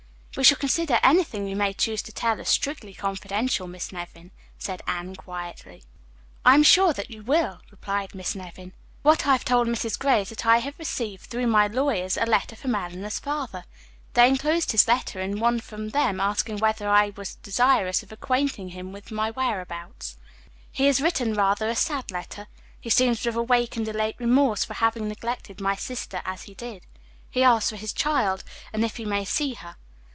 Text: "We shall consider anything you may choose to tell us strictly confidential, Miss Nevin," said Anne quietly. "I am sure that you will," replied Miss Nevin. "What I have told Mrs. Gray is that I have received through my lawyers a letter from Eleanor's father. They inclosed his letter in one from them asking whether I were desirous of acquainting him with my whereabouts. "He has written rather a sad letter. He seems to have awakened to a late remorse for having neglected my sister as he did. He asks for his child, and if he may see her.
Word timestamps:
"We 0.37 0.45
shall 0.45 0.55
consider 0.57 0.97
anything 1.03 1.45
you 1.45 1.57
may 1.57 1.73
choose 1.73 2.01
to 2.03 2.13
tell 2.13 2.39
us 2.39 2.47
strictly 2.47 2.93
confidential, 2.93 3.67
Miss 3.67 3.91
Nevin," 3.91 4.31
said 4.57 4.81
Anne 4.87 5.13
quietly. 5.17 5.83
"I 6.45 6.53
am 6.53 6.63
sure 6.63 6.93
that 6.93 7.09
you 7.11 7.21
will," 7.21 7.59
replied 7.69 8.15
Miss 8.15 8.33
Nevin. 8.33 8.71
"What 9.01 9.27
I 9.27 9.33
have 9.33 9.43
told 9.43 9.67
Mrs. 9.67 9.99
Gray 9.99 10.21
is 10.21 10.29
that 10.29 10.45
I 10.45 10.59
have 10.59 10.79
received 10.79 11.25
through 11.25 11.47
my 11.47 11.67
lawyers 11.67 12.15
a 12.15 12.25
letter 12.25 12.55
from 12.55 12.75
Eleanor's 12.75 13.19
father. 13.19 13.65
They 14.13 14.29
inclosed 14.29 14.71
his 14.71 14.87
letter 14.87 15.19
in 15.19 15.41
one 15.41 15.59
from 15.59 15.89
them 15.89 16.21
asking 16.21 16.59
whether 16.59 16.87
I 16.87 17.09
were 17.09 17.25
desirous 17.43 18.01
of 18.01 18.13
acquainting 18.13 18.69
him 18.69 18.93
with 18.93 19.11
my 19.11 19.31
whereabouts. 19.31 20.15
"He 20.71 20.85
has 20.85 21.01
written 21.01 21.33
rather 21.33 21.67
a 21.67 21.75
sad 21.75 22.09
letter. 22.09 22.47
He 22.79 22.89
seems 22.89 23.21
to 23.21 23.27
have 23.27 23.35
awakened 23.35 23.87
to 23.87 23.91
a 23.91 23.93
late 23.97 24.15
remorse 24.17 24.63
for 24.63 24.75
having 24.75 25.09
neglected 25.09 25.59
my 25.59 25.75
sister 25.75 26.21
as 26.23 26.43
he 26.43 26.53
did. 26.53 26.87
He 27.29 27.43
asks 27.43 27.69
for 27.69 27.75
his 27.75 27.91
child, 27.91 28.45
and 28.71 28.85
if 28.85 28.95
he 28.95 29.03
may 29.03 29.25
see 29.25 29.55
her. 29.55 29.75